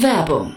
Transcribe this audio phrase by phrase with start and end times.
[0.00, 0.56] Werbung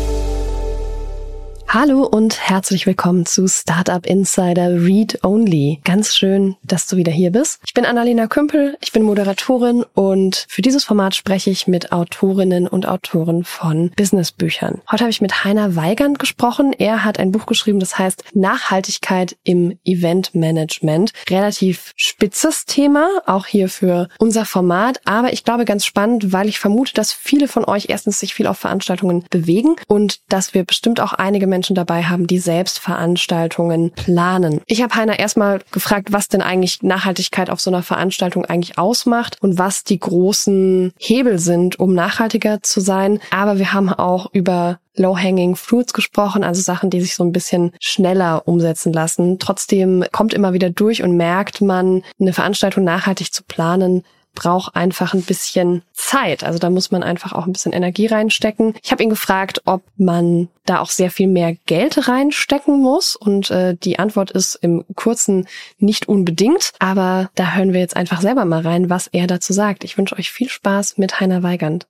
[1.73, 5.79] Hallo und herzlich willkommen zu Startup Insider Read Only.
[5.85, 7.61] Ganz schön, dass du wieder hier bist.
[7.65, 12.67] Ich bin Annalena Kümpel, ich bin Moderatorin und für dieses Format spreche ich mit Autorinnen
[12.67, 14.81] und Autoren von Businessbüchern.
[14.91, 16.73] Heute habe ich mit Heiner Weigand gesprochen.
[16.77, 21.13] Er hat ein Buch geschrieben, das heißt Nachhaltigkeit im Eventmanagement.
[21.29, 26.59] Relativ spitzes Thema, auch hier für unser Format, aber ich glaube ganz spannend, weil ich
[26.59, 30.99] vermute, dass viele von euch erstens sich viel auf Veranstaltungen bewegen und dass wir bestimmt
[30.99, 34.61] auch einige Menschen Menschen dabei haben, die selbst Veranstaltungen planen.
[34.65, 39.37] Ich habe Heiner erstmal gefragt, was denn eigentlich Nachhaltigkeit auf so einer Veranstaltung eigentlich ausmacht
[39.41, 43.19] und was die großen Hebel sind, um nachhaltiger zu sein.
[43.29, 47.73] Aber wir haben auch über Low-Hanging Fruits gesprochen, also Sachen, die sich so ein bisschen
[47.79, 49.37] schneller umsetzen lassen.
[49.37, 54.03] Trotzdem kommt immer wieder durch und merkt man, eine Veranstaltung nachhaltig zu planen,
[54.33, 56.43] braucht einfach ein bisschen Zeit.
[56.43, 58.75] Also da muss man einfach auch ein bisschen Energie reinstecken.
[58.81, 63.15] Ich habe ihn gefragt, ob man da auch sehr viel mehr Geld reinstecken muss.
[63.15, 66.71] Und äh, die Antwort ist im kurzen nicht unbedingt.
[66.79, 69.83] Aber da hören wir jetzt einfach selber mal rein, was er dazu sagt.
[69.83, 71.87] Ich wünsche euch viel Spaß mit Heiner Weigand.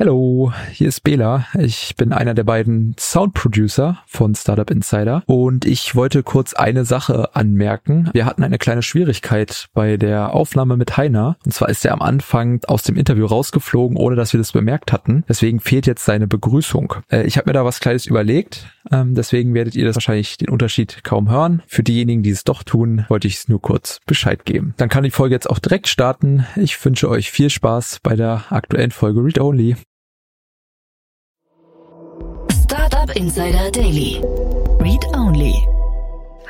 [0.00, 1.48] Hallo, hier ist Bela.
[1.58, 6.84] Ich bin einer der beiden Sound Producer von Startup Insider und ich wollte kurz eine
[6.84, 8.08] Sache anmerken.
[8.12, 12.02] Wir hatten eine kleine Schwierigkeit bei der Aufnahme mit Heiner und zwar ist er am
[12.02, 15.24] Anfang aus dem Interview rausgeflogen, ohne dass wir das bemerkt hatten.
[15.28, 16.94] Deswegen fehlt jetzt seine Begrüßung.
[17.10, 20.50] Äh, ich habe mir da was Kleines überlegt, ähm, deswegen werdet ihr das wahrscheinlich den
[20.50, 21.60] Unterschied kaum hören.
[21.66, 24.74] Für diejenigen, die es doch tun, wollte ich es nur kurz Bescheid geben.
[24.76, 26.46] Dann kann die Folge jetzt auch direkt starten.
[26.54, 29.74] Ich wünsche euch viel Spaß bei der aktuellen Folge Read Only.
[33.16, 34.20] Insider Daily.
[34.80, 35.77] Read Only.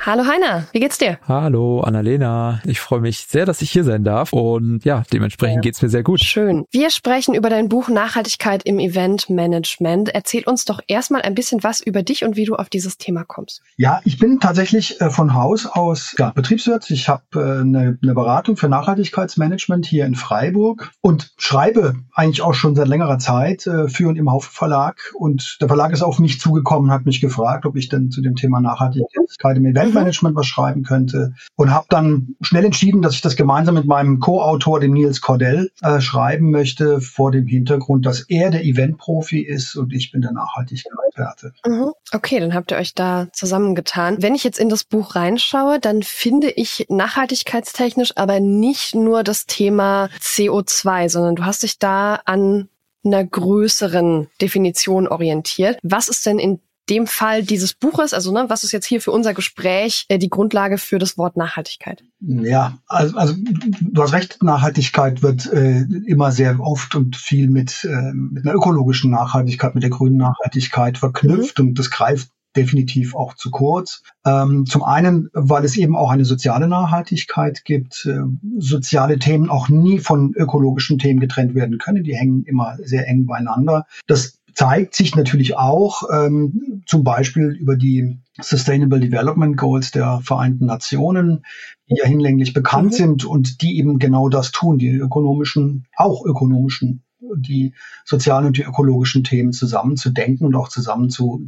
[0.09, 1.19] Hallo Heiner, wie geht's dir?
[1.27, 5.61] Hallo Annalena, ich freue mich sehr, dass ich hier sein darf und ja, dementsprechend ja.
[5.61, 6.19] geht's mir sehr gut.
[6.19, 6.65] Schön.
[6.71, 10.09] Wir sprechen über dein Buch Nachhaltigkeit im Eventmanagement.
[10.09, 13.23] Erzähl uns doch erstmal ein bisschen was über dich und wie du auf dieses Thema
[13.23, 13.61] kommst.
[13.77, 16.89] Ja, ich bin tatsächlich äh, von Haus aus ja, Betriebswirt.
[16.89, 22.55] Ich habe äh, eine, eine Beratung für Nachhaltigkeitsmanagement hier in Freiburg und schreibe eigentlich auch
[22.55, 26.17] schon seit längerer Zeit äh, für und im Haufe Verlag und der Verlag ist auf
[26.17, 30.35] mich zugekommen, hat mich gefragt, ob ich denn zu dem Thema Nachhaltigkeit im Event Eventmanagement
[30.35, 31.33] was schreiben könnte.
[31.55, 35.71] Und habe dann schnell entschieden, dass ich das gemeinsam mit meinem Co-Autor, dem Nils Cordell,
[35.81, 40.31] äh, schreiben möchte, vor dem Hintergrund, dass er der Eventprofi ist und ich bin der
[40.31, 41.53] Nachhaltigkeitsexperte.
[41.65, 41.91] Mhm.
[42.13, 44.21] Okay, dann habt ihr euch da zusammengetan.
[44.21, 49.45] Wenn ich jetzt in das Buch reinschaue, dann finde ich nachhaltigkeitstechnisch aber nicht nur das
[49.45, 52.69] Thema CO2, sondern du hast dich da an
[53.05, 55.79] einer größeren Definition orientiert.
[55.83, 56.59] Was ist denn in
[56.89, 60.29] dem Fall dieses Buches, also ne, was ist jetzt hier für unser Gespräch äh, die
[60.29, 62.03] Grundlage für das Wort Nachhaltigkeit?
[62.19, 63.35] Ja, also, also
[63.81, 68.55] du hast recht, Nachhaltigkeit wird äh, immer sehr oft und viel mit, äh, mit einer
[68.55, 71.69] ökologischen Nachhaltigkeit, mit der grünen Nachhaltigkeit verknüpft mhm.
[71.69, 74.01] und das greift definitiv auch zu kurz.
[74.25, 78.19] Ähm, zum einen, weil es eben auch eine soziale Nachhaltigkeit gibt, äh,
[78.57, 82.03] soziale Themen auch nie von ökologischen Themen getrennt werden können.
[82.03, 83.85] Die hängen immer sehr eng beieinander.
[84.07, 90.65] Das zeigt sich natürlich auch ähm, zum Beispiel über die Sustainable Development Goals der Vereinten
[90.65, 91.45] Nationen,
[91.89, 92.95] die ja hinlänglich bekannt mhm.
[92.95, 97.05] sind und die eben genau das tun, die ökonomischen, auch ökonomischen,
[97.37, 97.73] die
[98.03, 101.47] sozialen und die ökologischen Themen zusammenzudenken und auch zusammen zu.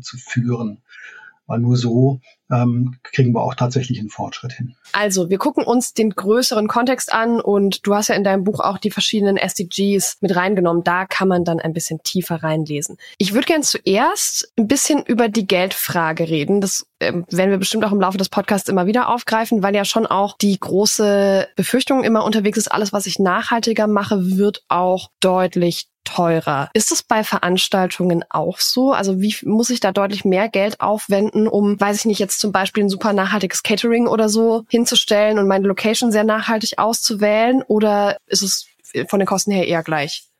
[1.51, 4.75] Weil nur so ähm, kriegen wir auch tatsächlich einen Fortschritt hin.
[4.93, 8.61] Also, wir gucken uns den größeren Kontext an und du hast ja in deinem Buch
[8.61, 10.85] auch die verschiedenen SDGs mit reingenommen.
[10.85, 12.95] Da kann man dann ein bisschen tiefer reinlesen.
[13.17, 16.61] Ich würde gern zuerst ein bisschen über die Geldfrage reden.
[16.61, 19.83] Das ähm, werden wir bestimmt auch im Laufe des Podcasts immer wieder aufgreifen, weil ja
[19.83, 25.09] schon auch die große Befürchtung immer unterwegs ist, alles, was ich nachhaltiger mache, wird auch
[25.19, 26.69] deutlich teurer.
[26.73, 28.91] Ist es bei Veranstaltungen auch so?
[28.91, 32.51] Also wie muss ich da deutlich mehr Geld aufwenden, um, weiß ich nicht, jetzt zum
[32.51, 37.63] Beispiel ein super nachhaltiges Catering oder so hinzustellen und meine Location sehr nachhaltig auszuwählen?
[37.63, 38.67] Oder ist es
[39.07, 40.30] von den Kosten her eher gleich?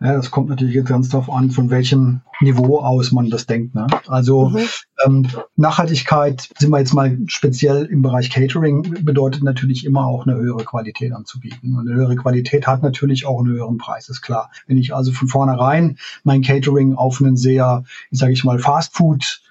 [0.00, 3.74] Ja, das kommt natürlich jetzt ganz darauf an, von welchem Niveau aus man das denkt.
[3.74, 3.88] Ne?
[4.06, 4.58] Also mhm.
[5.04, 10.36] ähm, Nachhaltigkeit, sind wir jetzt mal speziell im Bereich Catering, bedeutet natürlich immer auch eine
[10.36, 11.74] höhere Qualität anzubieten.
[11.74, 14.50] Und eine höhere Qualität hat natürlich auch einen höheren Preis, ist klar.
[14.68, 19.42] Wenn ich also von vornherein mein Catering auf einen sehr, ich sage ich mal, Fastfood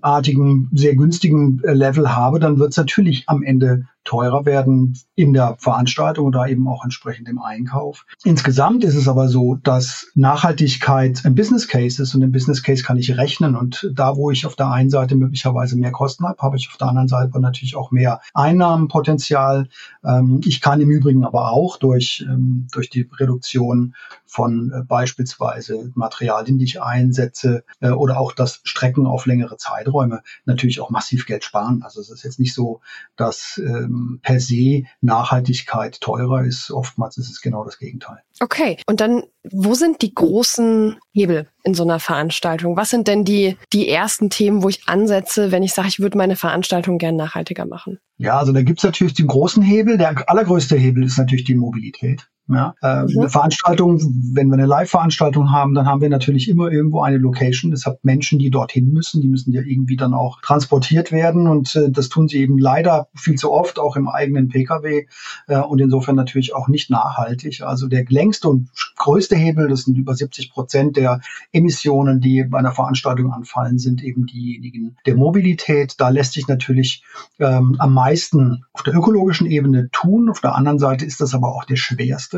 [0.00, 5.34] artigen, sehr günstigen äh, Level habe, dann wird es natürlich am Ende teurer werden in
[5.34, 8.06] der Veranstaltung oder eben auch entsprechend im Einkauf.
[8.24, 12.82] Insgesamt ist es aber so, dass Nachhaltigkeit ein Business Case ist und im Business Case
[12.82, 16.40] kann ich rechnen und da, wo ich auf der einen Seite möglicherweise mehr Kosten habe,
[16.40, 19.68] habe ich auf der anderen Seite natürlich auch mehr Einnahmenpotenzial.
[20.02, 23.94] Ähm, ich kann im Übrigen aber auch durch, ähm, durch die Reduktion
[24.24, 30.22] von äh, beispielsweise Materialien, die ich einsetze äh, oder auch das Strecken auf längere Zeiträume
[30.46, 31.82] natürlich auch massiv Geld sparen.
[31.82, 32.80] Also es ist jetzt nicht so,
[33.16, 36.70] dass ähm, per se Nachhaltigkeit teurer ist.
[36.70, 38.18] Oftmals ist es genau das Gegenteil.
[38.40, 42.76] Okay, und dann, wo sind die großen Hebel in so einer Veranstaltung?
[42.76, 46.18] Was sind denn die, die ersten Themen, wo ich ansetze, wenn ich sage, ich würde
[46.18, 47.98] meine Veranstaltung gern nachhaltiger machen?
[48.16, 49.98] Ja, also da gibt's natürlich den großen Hebel.
[49.98, 52.28] Der allergrößte Hebel ist natürlich die Mobilität.
[52.50, 53.20] Ja, äh, mhm.
[53.20, 54.00] Eine Veranstaltung,
[54.32, 57.70] wenn wir eine Live-Veranstaltung haben, dann haben wir natürlich immer irgendwo eine Location.
[57.70, 61.76] Das hat Menschen, die dorthin müssen, die müssen ja irgendwie dann auch transportiert werden und
[61.76, 65.06] äh, das tun sie eben leider viel zu oft auch im eigenen Pkw
[65.48, 67.62] äh, und insofern natürlich auch nicht nachhaltig.
[67.62, 71.20] Also der längste und größte Hebel, das sind über 70 Prozent der
[71.52, 75.96] Emissionen, die bei einer Veranstaltung anfallen, sind eben diejenigen der Mobilität.
[75.98, 77.04] Da lässt sich natürlich
[77.38, 80.30] ähm, am meisten auf der ökologischen Ebene tun.
[80.30, 82.37] Auf der anderen Seite ist das aber auch der schwerste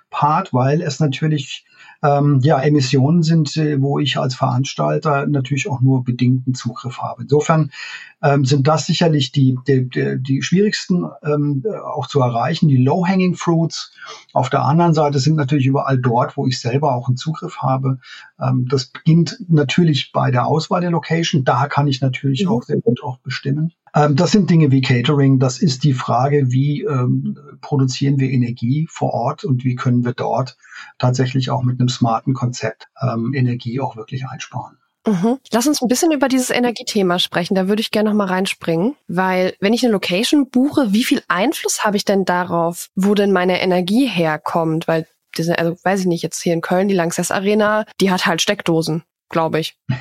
[0.11, 1.65] Part, weil es natürlich
[2.03, 7.23] ähm, ja Emissionen sind, äh, wo ich als Veranstalter natürlich auch nur bedingten Zugriff habe.
[7.23, 7.71] Insofern
[8.21, 13.35] ähm, sind das sicherlich die, die, die, die schwierigsten ähm, auch zu erreichen, die Low-Hanging
[13.35, 13.93] Fruits.
[14.33, 17.99] Auf der anderen Seite sind natürlich überall dort, wo ich selber auch einen Zugriff habe.
[18.39, 21.43] Ähm, das beginnt natürlich bei der Auswahl der Location.
[21.43, 22.51] Da kann ich natürlich mhm.
[22.51, 23.73] auch sehr gut auch bestimmen.
[23.93, 25.39] Ähm, das sind Dinge wie Catering.
[25.39, 30.13] Das ist die Frage, wie ähm, produzieren wir Energie vor Ort und wie können wir
[30.13, 30.57] dort
[30.97, 34.77] tatsächlich auch mit einem smarten Konzept ähm, Energie auch wirklich einsparen.
[35.07, 35.39] Mhm.
[35.51, 37.55] Lass uns ein bisschen über dieses Energiethema sprechen.
[37.55, 41.23] Da würde ich gerne noch mal reinspringen, weil wenn ich eine Location buche, wie viel
[41.27, 44.87] Einfluss habe ich denn darauf, wo denn meine Energie herkommt?
[44.87, 45.07] Weil
[45.37, 48.41] diese, also weiß ich nicht, jetzt hier in Köln die Lanxess Arena, die hat halt
[48.41, 49.77] Steckdosen glaube ich.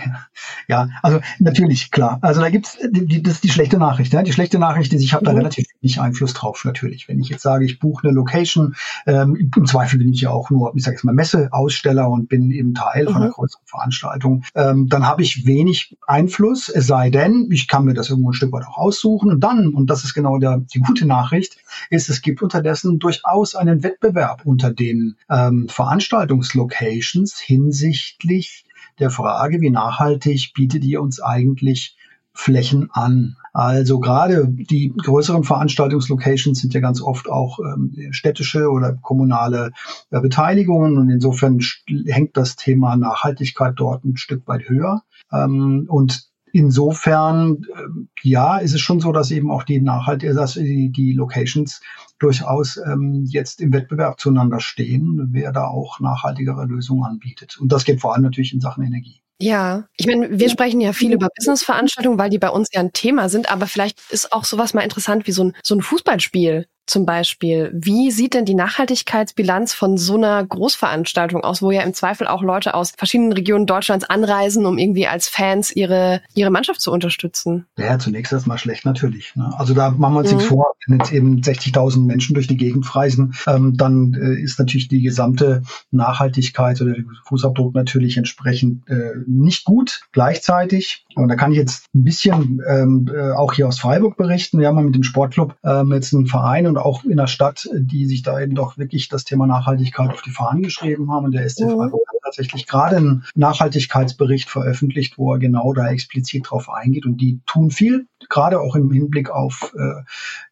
[0.69, 2.19] Ja, also natürlich, klar.
[2.23, 4.13] Also da gibt's die, das ist die schlechte Nachricht.
[4.13, 4.23] Ja?
[4.23, 5.27] Die schlechte Nachricht ist, ich habe mhm.
[5.27, 7.09] da relativ wenig Einfluss drauf, natürlich.
[7.09, 10.51] Wenn ich jetzt sage, ich buche eine Location, ähm, im Zweifel bin ich ja auch
[10.51, 13.13] nur, ich sage jetzt mal, Messeaussteller und bin eben Teil mhm.
[13.13, 17.85] von einer größeren Veranstaltung, ähm, dann habe ich wenig Einfluss, es sei denn, ich kann
[17.85, 19.31] mir das irgendwo ein Stück weit auch aussuchen.
[19.31, 21.57] Und dann, und das ist genau der, die gute Nachricht,
[21.91, 28.65] ist, es gibt unterdessen durchaus einen Wettbewerb unter den ähm, Veranstaltungslocations hinsichtlich
[29.01, 31.97] der Frage, wie nachhaltig bietet ihr uns eigentlich
[32.33, 33.37] Flächen an?
[33.53, 39.73] Also gerade die größeren Veranstaltungslocations sind ja ganz oft auch ähm, städtische oder kommunale
[40.11, 41.59] äh, Beteiligungen und insofern
[42.07, 45.03] hängt das Thema Nachhaltigkeit dort ein Stück weit höher.
[45.33, 50.55] Ähm, und insofern, äh, ja, ist es schon so, dass eben auch die Nachhalt, dass
[50.55, 51.81] die, die Locations
[52.19, 57.59] durchaus ähm, jetzt im Wettbewerb zueinander stehen, wer da auch nachhaltigere Lösungen anbietet.
[57.59, 59.23] Und das geht vor allem natürlich in Sachen Energie.
[59.43, 62.93] Ja, ich meine, wir sprechen ja viel über Businessveranstaltungen, weil die bei uns ja ein
[62.93, 66.67] Thema sind, aber vielleicht ist auch sowas mal interessant wie so ein, so ein Fußballspiel
[66.91, 67.71] zum Beispiel.
[67.73, 72.43] Wie sieht denn die Nachhaltigkeitsbilanz von so einer Großveranstaltung aus, wo ja im Zweifel auch
[72.43, 77.67] Leute aus verschiedenen Regionen Deutschlands anreisen, um irgendwie als Fans ihre, ihre Mannschaft zu unterstützen?
[77.79, 79.35] Ja, zunächst erstmal schlecht natürlich.
[79.37, 79.51] Ne?
[79.57, 80.39] Also da machen wir uns mhm.
[80.39, 84.59] nichts vor, wenn jetzt eben 60.000 Menschen durch die Gegend reisen, ähm, dann äh, ist
[84.59, 90.01] natürlich die gesamte Nachhaltigkeit oder der Fußabdruck natürlich entsprechend äh, nicht gut.
[90.13, 94.59] Gleichzeitig, und da kann ich jetzt ein bisschen ähm, äh, auch hier aus Freiburg berichten,
[94.59, 98.07] wir haben mit dem Sportclub ähm, jetzt einen Verein und auch in der Stadt, die
[98.07, 101.27] sich da eben doch wirklich das Thema Nachhaltigkeit auf die Fahnen geschrieben haben.
[101.27, 101.77] Und der SC mhm.
[101.77, 107.07] Freiburg hat tatsächlich gerade einen Nachhaltigkeitsbericht veröffentlicht, wo er genau da explizit drauf eingeht.
[107.07, 110.03] Und die tun viel, gerade auch im Hinblick auf äh,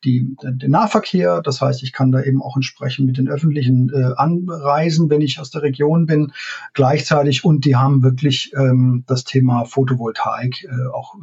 [0.05, 1.43] die, den Nahverkehr.
[1.43, 5.41] Das heißt, ich kann da eben auch entsprechend mit den öffentlichen äh, anreisen, wenn ich
[5.41, 6.33] aus der Region bin,
[6.75, 7.45] gleichzeitig.
[7.45, 11.15] Und die haben wirklich ähm, das Thema Photovoltaik äh, auch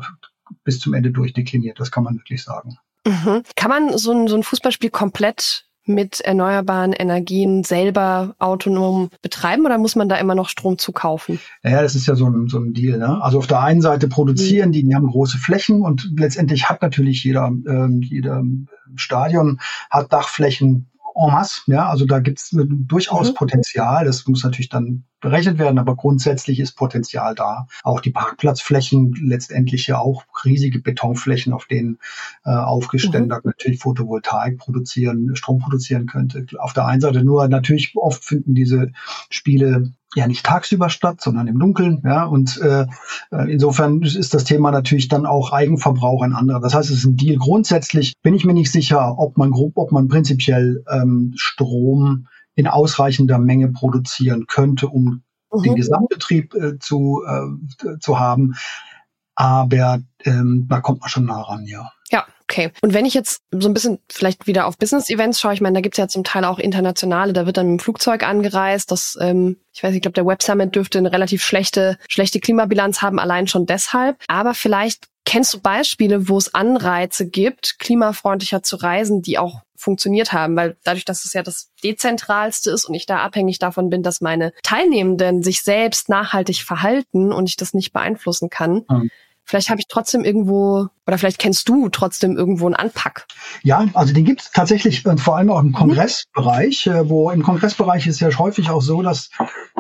[0.64, 1.80] bis zum Ende durchdekliniert.
[1.80, 2.78] Das kann man wirklich sagen.
[3.06, 3.44] Mhm.
[3.56, 9.78] Kann man so ein, so ein Fußballspiel komplett mit erneuerbaren Energien selber autonom betreiben oder
[9.78, 11.40] muss man da immer noch Strom zukaufen?
[11.64, 12.98] Ja, das ist ja so ein, so ein Deal.
[12.98, 13.22] Ne?
[13.22, 14.74] Also auf der einen Seite produzieren mhm.
[14.74, 18.44] die, die haben große Flächen und letztendlich hat natürlich jeder, ähm, jeder
[18.96, 19.60] Stadion
[19.92, 21.62] hat Dachflächen en masse.
[21.68, 23.36] Ja, also da gibt es durchaus mhm.
[23.36, 24.06] Potenzial.
[24.06, 27.68] Das muss natürlich dann berechnet werden, aber grundsätzlich ist Potenzial da.
[27.84, 31.98] Auch die Parkplatzflächen, letztendlich ja auch riesige Betonflächen, auf denen
[32.46, 33.50] äh, aufgeständert mhm.
[33.50, 36.46] natürlich Photovoltaik produzieren, Strom produzieren könnte.
[36.60, 38.92] Auf der einen Seite nur natürlich oft finden diese
[39.32, 42.04] Spiele ja nicht tagsüber statt, sondern im Dunkeln.
[42.06, 42.86] Ja, und äh,
[43.48, 46.60] insofern ist das Thema natürlich dann auch Eigenverbrauch ein anderer.
[46.60, 47.38] Das heißt, es ist ein Deal.
[47.38, 52.68] Grundsätzlich bin ich mir nicht sicher, ob man grob, ob man prinzipiell ähm, Strom in
[52.68, 55.64] ausreichender Menge produzieren könnte, um mhm.
[55.64, 58.56] den Gesamtbetrieb äh, zu, äh, zu haben.
[59.36, 61.92] Aber ähm, da kommt man schon nah ran, ja.
[62.10, 62.72] Ja, okay.
[62.82, 65.82] Und wenn ich jetzt so ein bisschen vielleicht wieder auf Business-Events schaue, ich meine, da
[65.82, 68.92] gibt's ja zum Teil auch internationale, da wird dann mit dem Flugzeug angereist.
[68.92, 72.40] Das, ähm, ich weiß nicht, ich glaube, der Web Summit dürfte eine relativ schlechte, schlechte
[72.40, 74.18] Klimabilanz haben, allein schon deshalb.
[74.28, 80.32] Aber vielleicht kennst du Beispiele, wo es Anreize gibt, klimafreundlicher zu reisen, die auch funktioniert
[80.34, 84.04] haben, weil dadurch, dass es ja das dezentralste ist und ich da abhängig davon bin,
[84.04, 89.10] dass meine Teilnehmenden sich selbst nachhaltig verhalten und ich das nicht beeinflussen kann, mhm.
[89.46, 93.28] Vielleicht habe ich trotzdem irgendwo, oder vielleicht kennst du trotzdem irgendwo einen Anpack.
[93.62, 95.74] Ja, also den gibt es tatsächlich äh, vor allem auch im mhm.
[95.74, 99.30] Kongressbereich, äh, wo im Kongressbereich ist ja häufig auch so, dass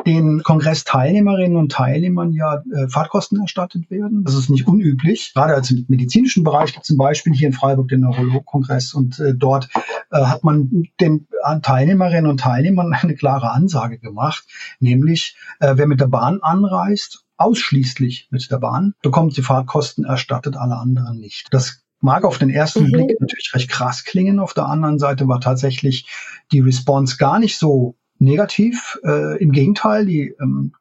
[0.05, 4.23] den Kongressteilnehmerinnen und Teilnehmern ja äh, Fahrtkosten erstattet werden.
[4.23, 5.33] Das ist nicht unüblich.
[5.33, 9.19] Gerade als im medizinischen Bereich gibt es zum Beispiel hier in Freiburg den Neurolog-Kongress und
[9.19, 9.69] äh, dort
[10.11, 11.27] äh, hat man den
[11.63, 14.45] Teilnehmerinnen und Teilnehmern eine klare Ansage gemacht,
[14.79, 20.55] nämlich äh, wer mit der Bahn anreist ausschließlich mit der Bahn, bekommt die Fahrtkosten erstattet,
[20.55, 21.47] alle anderen nicht.
[21.51, 22.91] Das mag auf den ersten mhm.
[22.91, 24.39] Blick natürlich recht krass klingen.
[24.39, 26.07] Auf der anderen Seite war tatsächlich
[26.51, 28.99] die Response gar nicht so negativ.
[29.03, 30.73] Äh, Im Gegenteil, die ähm,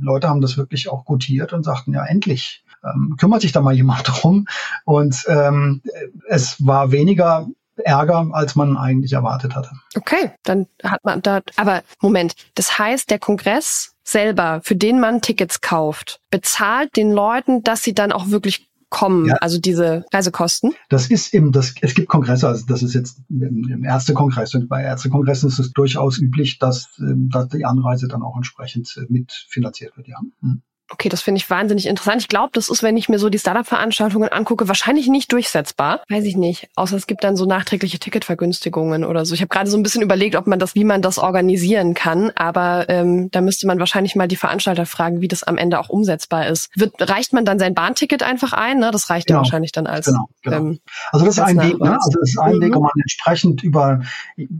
[0.00, 3.74] Leute haben das wirklich auch gutiert und sagten, ja, endlich ähm, kümmert sich da mal
[3.74, 4.46] jemand drum.
[4.84, 5.82] Und ähm,
[6.28, 9.70] es war weniger Ärger, als man eigentlich erwartet hatte.
[9.96, 15.22] Okay, dann hat man da, aber Moment, das heißt, der Kongress selber, für den man
[15.22, 19.34] Tickets kauft, bezahlt den Leuten, dass sie dann auch wirklich kommen, ja.
[19.40, 20.72] also diese Reisekosten?
[20.88, 24.82] Das ist eben, das, es gibt Kongresse, also das ist jetzt im, Ärztekongress und bei
[24.84, 29.96] Ärztekongressen ist es durchaus üblich, dass, ähm, dass die Anreise dann auch entsprechend äh, mitfinanziert
[29.96, 30.20] wird, ja.
[30.40, 30.62] Hm.
[30.90, 32.20] Okay, das finde ich wahnsinnig interessant.
[32.20, 36.02] Ich glaube, das ist, wenn ich mir so die Startup-Veranstaltungen angucke, wahrscheinlich nicht durchsetzbar.
[36.10, 36.68] Weiß ich nicht.
[36.76, 39.34] Außer es gibt dann so nachträgliche Ticketvergünstigungen oder so.
[39.34, 42.30] Ich habe gerade so ein bisschen überlegt, ob man das, wie man das organisieren kann.
[42.36, 45.88] Aber ähm, da müsste man wahrscheinlich mal die Veranstalter fragen, wie das am Ende auch
[45.88, 46.68] umsetzbar ist.
[46.76, 48.78] Wird, reicht man dann sein Bahnticket einfach ein?
[48.78, 48.90] Ne?
[48.90, 49.38] Das reicht genau.
[49.38, 50.04] ja wahrscheinlich dann als.
[50.04, 50.56] Genau, genau.
[50.56, 50.80] Ähm,
[51.12, 51.80] also das ist ein Weg.
[51.80, 51.92] Ne?
[51.94, 52.60] Also das ist ein mhm.
[52.60, 54.00] Weg, um man entsprechend über,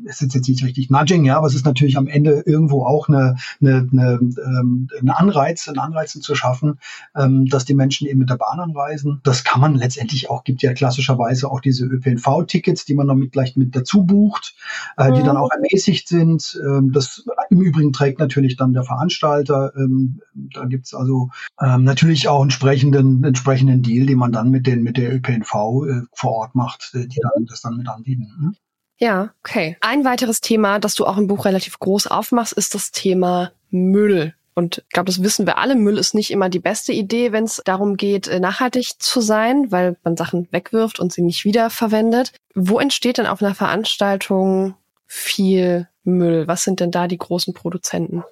[0.07, 3.09] es ist jetzt nicht richtig Nudging, ja, aber es ist natürlich am Ende irgendwo auch
[3.09, 6.79] eine, eine, eine, ähm, ein Anreiz, ein Anreiz Anreize zu schaffen,
[7.17, 9.21] ähm, dass die Menschen eben mit der Bahn anreisen.
[9.25, 13.33] Das kann man letztendlich auch, gibt ja klassischerweise auch diese ÖPNV-Tickets, die man noch mit,
[13.33, 14.55] gleich mit dazu bucht,
[14.97, 15.15] äh, mhm.
[15.15, 16.61] die dann auch ermäßigt sind.
[16.65, 19.73] Ähm, das im Übrigen trägt natürlich dann der Veranstalter.
[19.77, 21.31] Ähm, da gibt's also
[21.61, 26.03] ähm, natürlich auch entsprechenden, entsprechenden Deal, den man dann mit, den, mit der ÖPNV äh,
[26.13, 28.33] vor Ort macht, äh, die dann das dann mit anbieten.
[28.39, 28.57] Hm?
[28.99, 29.77] Ja, okay.
[29.81, 34.35] Ein weiteres Thema, das du auch im Buch relativ groß aufmachst, ist das Thema Müll.
[34.55, 35.75] Und ich glaube, das wissen wir alle.
[35.75, 39.73] Müll ist nicht immer die beste Idee, wenn es darum geht, äh, nachhaltig zu sein,
[39.73, 42.33] weil man Sachen wegwirft und sie nicht wiederverwendet.
[42.55, 44.75] Wo entsteht denn auf einer Veranstaltung
[45.07, 46.47] viel Müll?
[46.47, 48.23] Was sind denn da die großen Produzenten?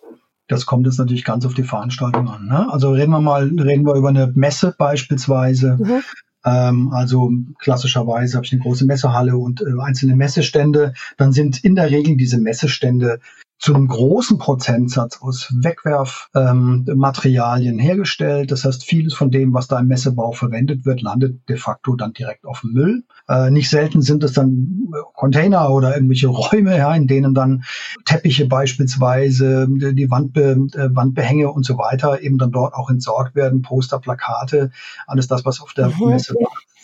[0.47, 2.47] Das kommt jetzt natürlich ganz auf die Veranstaltung an.
[2.47, 2.71] Ne?
[2.71, 5.79] Also reden wir mal, reden wir über eine Messe beispielsweise.
[5.81, 6.03] Mhm.
[6.45, 10.95] Ähm, also klassischerweise habe ich eine große Messehalle und äh, einzelne Messestände.
[11.17, 13.21] Dann sind in der Regel diese Messestände
[13.63, 18.51] zu einem großen Prozentsatz aus Wegwerfmaterialien ähm, hergestellt.
[18.51, 22.13] Das heißt, vieles von dem, was da im Messebau verwendet wird, landet de facto dann
[22.13, 23.05] direkt auf dem Müll.
[23.29, 27.63] Äh, nicht selten sind es dann Container oder irgendwelche Räume, ja, in denen dann
[28.05, 33.63] Teppiche beispielsweise, die Wandbe äh, Wandbehänge und so weiter eben dann dort auch entsorgt werden,
[33.63, 34.73] Poster, Plakate,
[35.07, 36.09] alles das, was auf der mhm.
[36.09, 36.35] Messe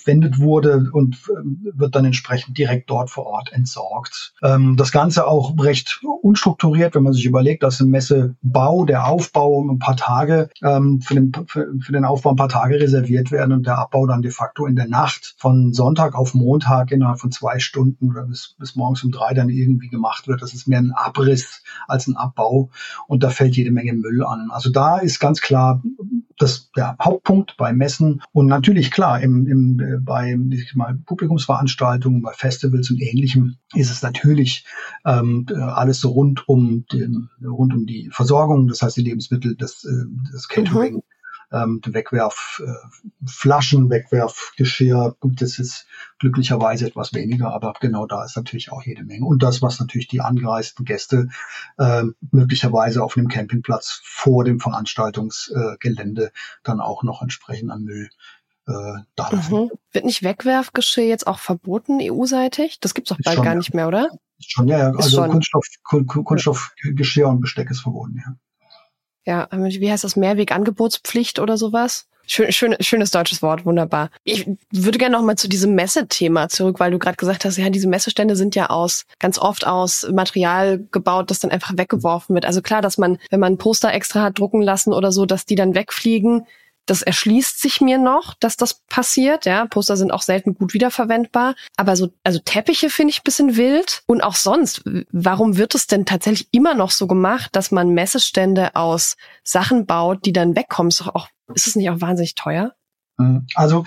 [0.08, 4.32] verwendet wurde und ähm, wird dann entsprechend direkt dort vor Ort entsorgt.
[4.42, 9.62] Ähm, das Ganze auch recht unstrukturiert, wenn man sich überlegt, dass ein Messebau, der Aufbau
[9.68, 13.66] ein paar Tage, ähm, für, den, für, den Aufbau ein paar Tage reserviert werden und
[13.66, 17.58] der Abbau dann de facto in der Nacht von Sonntag auf Montag innerhalb von zwei
[17.58, 20.40] Stunden bis, bis morgens um drei dann irgendwie gemacht wird.
[20.40, 22.70] Das ist mehr ein Abriss als ein Abbau
[23.06, 24.48] und da fällt jede Menge Müll an.
[24.50, 25.82] Also da ist ganz klar
[26.38, 32.22] das der Hauptpunkt bei Messen und natürlich klar im, im äh, bei ich mal, Publikumsveranstaltungen,
[32.22, 34.64] bei Festivals und Ähnlichem ist es natürlich
[35.04, 39.84] ähm, alles so rund um den, rund um die Versorgung, das heißt die Lebensmittel, das,
[39.84, 40.94] äh, das Catering.
[40.94, 41.02] Mhm
[41.52, 45.16] ähm, Wegwerfflaschen, äh, Wegwerfgeschirr.
[45.20, 45.86] Gut, das ist
[46.18, 49.24] glücklicherweise etwas weniger, aber genau da ist natürlich auch jede Menge.
[49.24, 51.28] Und das, was natürlich die angereisten Gäste
[51.78, 56.30] äh, möglicherweise auf einem Campingplatz vor dem Veranstaltungsgelände äh,
[56.62, 58.10] dann auch noch entsprechend an Müll
[58.66, 59.70] äh, da mhm.
[59.92, 62.80] Wird nicht Wegwerfgeschirr jetzt auch verboten EU-seitig?
[62.80, 64.10] Das gibt's doch bald schon, gar nicht mehr, oder?
[64.40, 64.90] Schon, ja, ja.
[64.90, 68.34] also Kunststoff, Kunststoffgeschirr und Besteck ist verboten, ja.
[69.28, 70.16] Ja, wie heißt das?
[70.16, 72.06] Mehrwegangebotspflicht oder sowas?
[72.26, 74.08] Schön, schön, schönes deutsches Wort, wunderbar.
[74.24, 77.68] Ich würde gerne noch mal zu diesem Messethema zurück, weil du gerade gesagt hast, ja,
[77.68, 82.46] diese Messestände sind ja aus ganz oft aus Material gebaut, das dann einfach weggeworfen wird.
[82.46, 85.56] Also klar, dass man, wenn man Poster extra hat drucken lassen oder so, dass die
[85.56, 86.46] dann wegfliegen,
[86.90, 89.44] das erschließt sich mir noch, dass das passiert.
[89.44, 91.54] Ja, Poster sind auch selten gut wiederverwendbar.
[91.76, 94.02] Aber so, also Teppiche finde ich ein bisschen wild.
[94.06, 98.74] Und auch sonst, warum wird es denn tatsächlich immer noch so gemacht, dass man Messestände
[98.74, 100.88] aus Sachen baut, die dann wegkommen?
[100.88, 102.72] Ist, auch, ist es nicht auch wahnsinnig teuer?
[103.18, 103.46] Mhm.
[103.54, 103.84] Also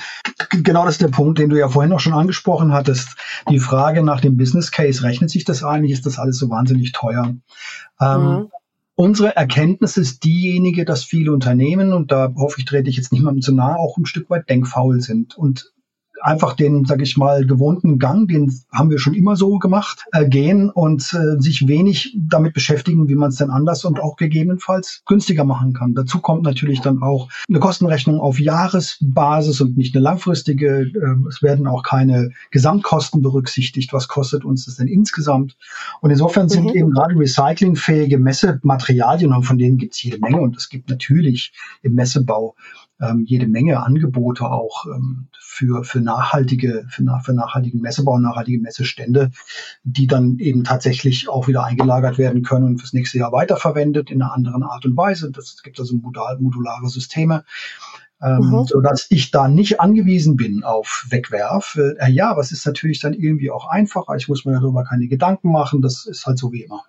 [0.49, 3.15] genau das ist der Punkt, den du ja vorhin auch schon angesprochen hattest.
[3.49, 5.93] Die Frage nach dem Business Case, rechnet sich das eigentlich?
[5.93, 7.33] Ist das alles so wahnsinnig teuer?
[7.99, 8.51] Ähm, mhm.
[9.01, 13.41] Unsere Erkenntnis ist diejenige, dass viele Unternehmen, und da hoffe ich, trete ich jetzt niemandem
[13.41, 15.35] zu nahe, auch ein Stück weit denkfaul sind.
[15.35, 15.73] Und
[16.21, 20.27] einfach den, sag ich mal, gewohnten Gang, den haben wir schon immer so gemacht, äh,
[20.27, 25.01] gehen und äh, sich wenig damit beschäftigen, wie man es denn anders und auch gegebenenfalls
[25.05, 25.93] günstiger machen kann.
[25.93, 30.91] Dazu kommt natürlich dann auch eine Kostenrechnung auf Jahresbasis und nicht eine langfristige.
[30.93, 33.93] Äh, es werden auch keine Gesamtkosten berücksichtigt.
[33.93, 35.57] Was kostet uns das denn insgesamt?
[36.01, 36.75] Und insofern sind mhm.
[36.75, 41.53] eben gerade recyclingfähige Messematerialien, und von denen gibt es jede Menge und es gibt natürlich
[41.81, 42.55] im Messebau
[43.01, 49.31] ähm, jede Menge Angebote auch ähm, für, für nachhaltige, für, für nachhaltigen Messebau, nachhaltige Messestände,
[49.83, 54.21] die dann eben tatsächlich auch wieder eingelagert werden können und fürs nächste Jahr weiterverwendet in
[54.21, 55.31] einer anderen Art und Weise.
[55.31, 57.43] Das gibt also modal, modulare Systeme.
[58.23, 58.65] Ähm, mhm.
[58.65, 61.75] so dass ich da nicht angewiesen bin auf Wegwerf.
[61.75, 64.15] Äh, ja, was ist natürlich dann irgendwie auch einfacher.
[64.15, 65.81] Ich muss mir darüber keine Gedanken machen.
[65.81, 66.83] Das ist halt so wie immer.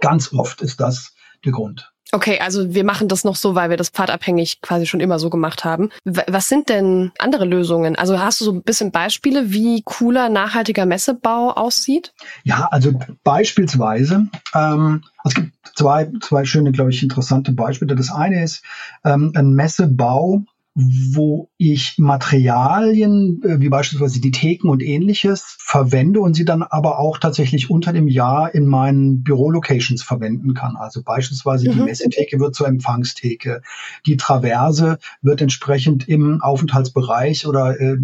[0.00, 1.12] Ganz oft ist das
[1.44, 1.92] der Grund.
[2.12, 5.30] Okay, also wir machen das noch so, weil wir das pfadabhängig quasi schon immer so
[5.30, 5.90] gemacht haben.
[6.04, 7.94] Was sind denn andere Lösungen?
[7.94, 12.12] Also hast du so ein bisschen Beispiele, wie cooler, nachhaltiger Messebau aussieht?
[12.42, 17.94] Ja, also beispielsweise, ähm, es gibt zwei, zwei schöne, glaube ich, interessante Beispiele.
[17.94, 18.64] Das eine ist
[19.04, 20.42] ähm, ein Messebau,
[20.74, 27.00] wo ich Materialien äh, wie beispielsweise die Theken und ähnliches verwende und sie dann aber
[27.00, 30.76] auch tatsächlich unter dem Jahr in meinen Bürolocations verwenden kann.
[30.76, 31.72] Also beispielsweise mhm.
[31.74, 33.62] die Messetheke wird zur Empfangstheke,
[34.06, 37.96] die Traverse wird entsprechend im Aufenthaltsbereich oder äh,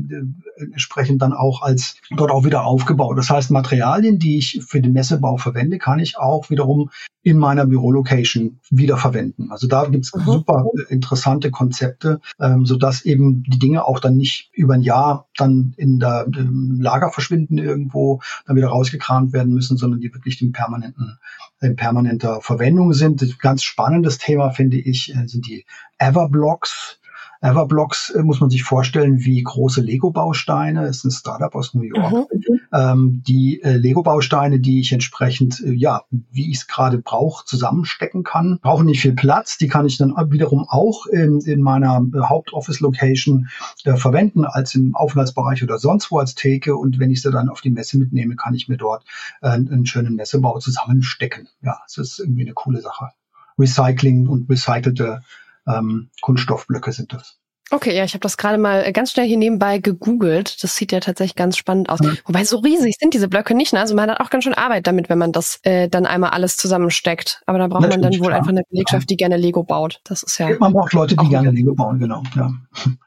[0.73, 3.17] entsprechend dann auch als dort auch wieder aufgebaut.
[3.17, 6.91] Das heißt, Materialien, die ich für den Messebau verwende, kann ich auch wiederum
[7.23, 9.51] in meiner Bürolocation wiederverwenden.
[9.51, 10.23] Also da gibt's mhm.
[10.25, 12.21] super interessante Konzepte,
[12.57, 16.81] ähm, sodass eben die Dinge auch dann nicht über ein Jahr dann in der im
[16.81, 21.19] Lager verschwinden irgendwo, dann wieder rausgekramt werden müssen, sondern die wirklich in permanenten
[21.61, 23.23] in permanenter Verwendung sind.
[23.23, 25.65] Ein ganz spannendes Thema finde ich äh, sind die
[25.99, 27.01] Everblocks.
[27.41, 30.87] Everblocks äh, muss man sich vorstellen wie große Lego-Bausteine.
[30.87, 32.33] Es ist ein Startup aus New York.
[32.33, 32.61] Mhm.
[32.73, 38.23] Ähm, die äh, Lego-Bausteine, die ich entsprechend, äh, ja, wie ich es gerade brauche, zusammenstecken
[38.23, 39.59] kann, brauchen nicht viel Platz.
[39.59, 43.49] Die kann ich dann wiederum auch in, in meiner äh, Hauptoffice-Location
[43.85, 46.77] äh, verwenden, als im Aufenthaltsbereich oder sonst wo als Theke.
[46.77, 49.05] Und wenn ich sie dann auf die Messe mitnehme, kann ich mir dort
[49.43, 51.49] äh, einen schönen Messebau zusammenstecken.
[51.63, 53.11] Ja, es ist irgendwie eine coole Sache.
[53.59, 55.23] Recycling und recycelte
[55.67, 57.39] ähm, Kunststoffblöcke sind das.
[57.73, 60.63] Okay, ja, ich habe das gerade mal ganz schnell hier nebenbei gegoogelt.
[60.63, 61.99] Das sieht ja tatsächlich ganz spannend aus.
[61.99, 62.17] Mhm.
[62.25, 63.73] Wobei so riesig sind diese Blöcke nicht.
[63.73, 63.81] Ne?
[63.81, 66.57] Also man hat auch ganz schön Arbeit damit, wenn man das äh, dann einmal alles
[66.57, 67.43] zusammensteckt.
[67.45, 68.39] Aber da braucht Natürlich, man dann wohl klar.
[68.39, 70.01] einfach eine Belegschaft, die gerne Lego baut.
[70.05, 70.49] Das ist ja.
[70.61, 72.23] Man braucht Leute, die gerne Lego bauen, genau.
[72.37, 72.53] Ja.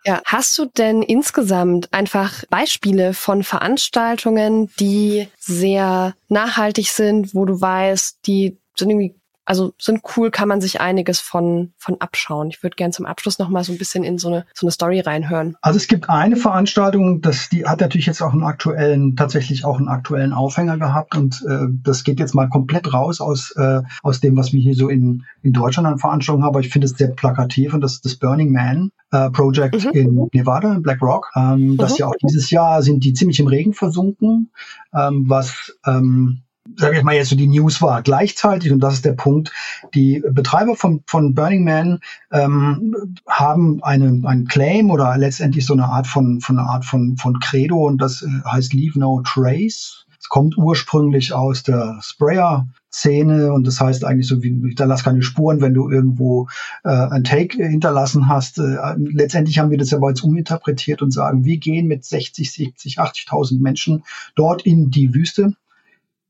[0.04, 0.22] ja.
[0.26, 8.28] Hast du denn insgesamt einfach Beispiele von Veranstaltungen, die sehr nachhaltig sind, wo du weißt,
[8.28, 9.16] die sind irgendwie
[9.50, 12.50] also sind cool, kann man sich einiges von, von abschauen.
[12.50, 14.72] Ich würde gerne zum Abschluss noch mal so ein bisschen in so eine, so eine
[14.72, 15.58] Story reinhören.
[15.62, 19.80] Also es gibt eine Veranstaltung, das, die hat natürlich jetzt auch einen aktuellen, tatsächlich auch
[19.80, 24.20] einen aktuellen Aufhänger gehabt und äh, das geht jetzt mal komplett raus aus, äh, aus
[24.20, 26.92] dem, was wir hier so in, in Deutschland an Veranstaltungen haben, aber ich finde es
[26.92, 29.92] sehr plakativ und das ist das Burning Man äh, Project mhm.
[29.94, 31.32] in Nevada, in Black Rock.
[31.36, 31.78] Ähm, mhm.
[31.78, 34.52] Das ja auch dieses Jahr sind die ziemlich im Regen versunken,
[34.94, 36.44] ähm, was ähm,
[36.78, 38.02] sage ich mal jetzt so die News war.
[38.02, 39.52] Gleichzeitig, und das ist der Punkt,
[39.94, 42.00] die Betreiber von, von Burning Man
[42.32, 47.18] ähm, haben eine, einen Claim oder letztendlich so eine Art von, von eine Art von,
[47.18, 50.06] von Credo und das äh, heißt Leave No Trace.
[50.20, 55.22] Es kommt ursprünglich aus der Sprayer Szene und das heißt eigentlich so wie hinterlass keine
[55.22, 56.48] Spuren, wenn du irgendwo
[56.84, 58.58] äh, ein Take hinterlassen hast.
[58.58, 63.00] Äh, letztendlich haben wir das aber jetzt uminterpretiert und sagen, wir gehen mit 60, 70,
[63.00, 64.04] 80.000 Menschen
[64.36, 65.54] dort in die Wüste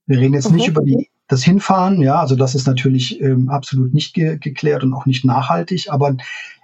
[0.09, 0.57] wir reden jetzt mhm.
[0.57, 4.83] nicht über die, das Hinfahren, ja, also das ist natürlich ähm, absolut nicht ge geklärt
[4.83, 6.17] und auch nicht nachhaltig, aber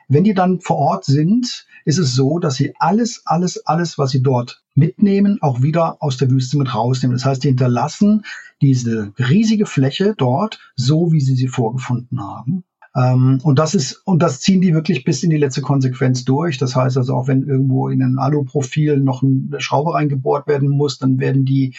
[0.08, 4.12] wenn die dann vor Ort sind, ist es so, dass sie alles, alles, alles, was
[4.12, 7.16] sie dort mitnehmen, auch wieder aus der Wüste mit rausnehmen.
[7.16, 8.24] Das heißt, die hinterlassen
[8.62, 12.64] diese riesige Fläche dort, so wie sie sie vorgefunden haben.
[12.96, 16.58] Ähm, und das ist, und das ziehen die wirklich bis in die letzte Konsequenz durch.
[16.58, 20.98] Das heißt also, auch wenn irgendwo in ein Aluprofil noch eine Schraube reingebohrt werden muss,
[20.98, 21.76] dann werden die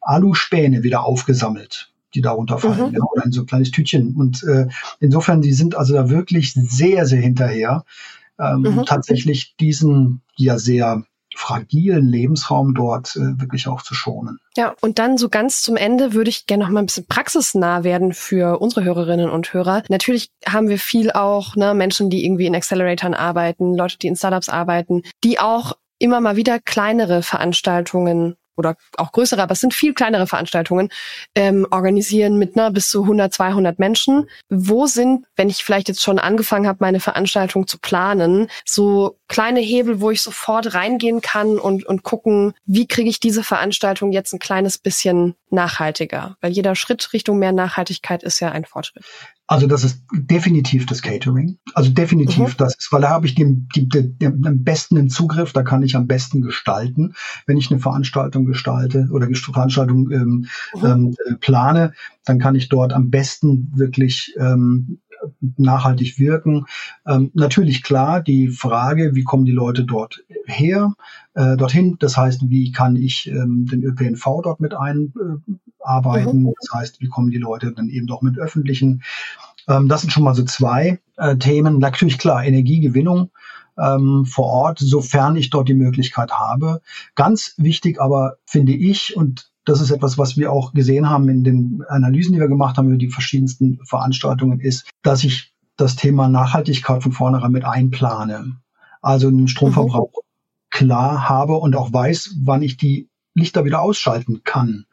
[0.00, 2.94] Aluspäne wieder aufgesammelt, die darunter fallen, mhm.
[2.94, 4.14] ja, oder in so ein kleines Tütchen.
[4.16, 4.66] Und äh,
[4.98, 7.84] insofern, die sind also da wirklich sehr, sehr hinterher,
[8.38, 8.84] ähm, mhm.
[8.86, 14.38] tatsächlich diesen ja sehr fragilen Lebensraum dort äh, wirklich auch zu schonen.
[14.56, 17.84] Ja, und dann so ganz zum Ende würde ich gerne noch mal ein bisschen praxisnah
[17.84, 19.82] werden für unsere Hörerinnen und Hörer.
[19.88, 24.16] Natürlich haben wir viel auch ne, Menschen, die irgendwie in Acceleratoren arbeiten, Leute, die in
[24.16, 29.74] Startups arbeiten, die auch immer mal wieder kleinere Veranstaltungen oder auch größere, aber es sind
[29.74, 30.90] viel kleinere Veranstaltungen,
[31.34, 34.28] ähm, organisieren mit ne, bis zu 100, 200 Menschen.
[34.48, 39.60] Wo sind, wenn ich vielleicht jetzt schon angefangen habe, meine Veranstaltung zu planen, so kleine
[39.60, 44.32] Hebel, wo ich sofort reingehen kann und, und gucken, wie kriege ich diese Veranstaltung jetzt
[44.32, 46.36] ein kleines bisschen nachhaltiger?
[46.40, 49.04] Weil jeder Schritt Richtung mehr Nachhaltigkeit ist ja ein Fortschritt.
[49.46, 51.58] Also das ist definitiv das Catering.
[51.74, 52.56] Also definitiv mhm.
[52.56, 55.96] das ist, weil da habe ich den, den, den, den besten Zugriff, da kann ich
[55.96, 57.14] am besten gestalten,
[57.46, 60.86] wenn ich eine Veranstaltung gestalte oder Veranstaltung ähm, mhm.
[60.86, 65.00] ähm, äh, plane, dann kann ich dort am besten wirklich ähm,
[65.56, 66.66] nachhaltig wirken.
[67.06, 70.94] Ähm, natürlich klar die Frage, wie kommen die Leute dort her,
[71.34, 71.96] äh, dorthin.
[71.98, 76.42] Das heißt, wie kann ich ähm, den ÖPNV dort mit einarbeiten?
[76.42, 76.52] Mhm.
[76.60, 79.02] Das heißt, wie kommen die Leute dann eben doch mit öffentlichen?
[79.68, 81.78] Ähm, das sind schon mal so zwei äh, Themen.
[81.78, 83.30] Natürlich klar, Energiegewinnung
[83.78, 86.80] ähm, vor Ort, sofern ich dort die Möglichkeit habe.
[87.14, 91.44] Ganz wichtig aber finde ich, und das ist etwas, was wir auch gesehen haben in
[91.44, 96.28] den Analysen, die wir gemacht haben über die verschiedensten Veranstaltungen, ist, dass ich das Thema
[96.28, 98.56] Nachhaltigkeit von vornherein mit einplane.
[99.02, 100.70] Also einen Stromverbrauch mhm.
[100.70, 104.86] klar habe und auch weiß, wann ich die Lichter wieder ausschalten kann.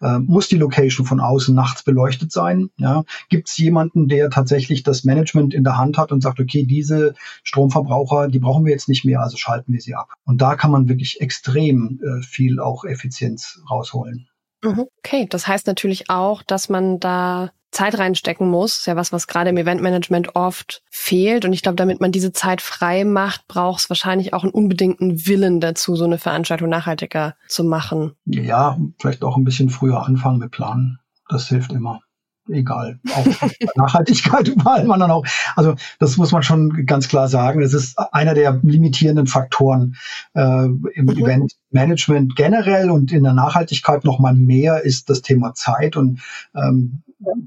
[0.00, 2.70] Äh, muss die Location von außen nachts beleuchtet sein?
[2.76, 3.04] Ja?
[3.28, 7.14] Gibt es jemanden, der tatsächlich das Management in der Hand hat und sagt, okay, diese
[7.42, 10.14] Stromverbraucher, die brauchen wir jetzt nicht mehr, also schalten wir sie ab.
[10.24, 14.28] Und da kann man wirklich extrem äh, viel auch Effizienz rausholen.
[14.62, 14.86] Mhm.
[14.98, 18.78] Okay, das heißt natürlich auch, dass man da Zeit reinstecken muss.
[18.78, 21.44] ist ja was, was gerade im Eventmanagement oft fehlt.
[21.44, 25.26] Und ich glaube, damit man diese Zeit frei macht, braucht es wahrscheinlich auch einen unbedingten
[25.26, 28.12] Willen dazu, so eine Veranstaltung nachhaltiger zu machen.
[28.26, 30.98] Ja, vielleicht auch ein bisschen früher anfangen mit Planen.
[31.28, 32.00] Das hilft immer
[32.50, 32.98] egal.
[33.14, 33.26] Auch
[33.76, 35.24] Nachhaltigkeit überall man dann auch.
[35.56, 37.60] Also das muss man schon ganz klar sagen.
[37.60, 39.96] Das ist einer der limitierenden Faktoren
[40.34, 41.10] äh, im mhm.
[41.10, 45.96] Eventmanagement generell und in der Nachhaltigkeit noch mal mehr ist das Thema Zeit.
[45.96, 46.20] Und
[46.54, 47.02] ähm,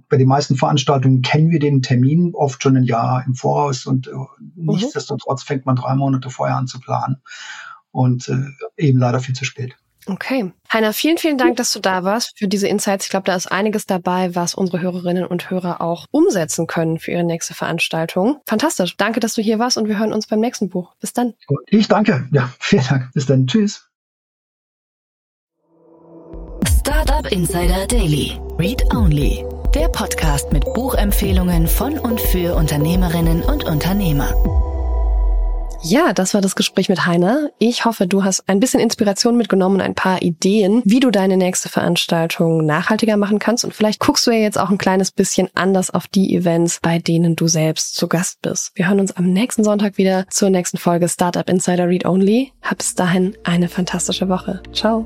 [0.09, 4.07] bei den meisten Veranstaltungen kennen wir den Termin oft schon ein Jahr im Voraus und
[4.07, 4.27] äh, mhm.
[4.55, 7.17] nichtsdestotrotz fängt man drei Monate vorher an zu planen
[7.91, 8.45] und äh,
[8.77, 9.75] eben leider viel zu spät.
[10.07, 10.51] Okay.
[10.71, 13.05] Heiner, vielen, vielen Dank, dass du da warst für diese Insights.
[13.05, 17.11] Ich glaube, da ist einiges dabei, was unsere Hörerinnen und Hörer auch umsetzen können für
[17.11, 18.41] ihre nächste Veranstaltung.
[18.45, 18.97] Fantastisch.
[18.97, 20.93] Danke, dass du hier warst und wir hören uns beim nächsten Buch.
[20.99, 21.33] Bis dann.
[21.67, 22.27] Ich danke.
[22.31, 23.11] Ja, vielen Dank.
[23.13, 23.47] Bis dann.
[23.47, 23.89] Tschüss.
[26.79, 28.39] Startup Insider Daily.
[28.59, 29.43] Read Only.
[29.73, 34.33] Der Podcast mit Buchempfehlungen von und für Unternehmerinnen und Unternehmer.
[35.87, 37.51] Ja, das war das Gespräch mit Heiner.
[37.59, 41.37] Ich hoffe, du hast ein bisschen Inspiration mitgenommen und ein paar Ideen, wie du deine
[41.37, 43.63] nächste Veranstaltung nachhaltiger machen kannst.
[43.63, 46.97] Und vielleicht guckst du ja jetzt auch ein kleines bisschen anders auf die Events, bei
[46.97, 48.71] denen du selbst zu Gast bist.
[48.73, 52.51] Wir hören uns am nächsten Sonntag wieder zur nächsten Folge Startup Insider Read Only.
[52.63, 54.63] Hab bis dahin eine fantastische Woche.
[54.73, 55.05] Ciao.